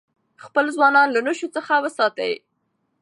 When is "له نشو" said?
1.11-1.47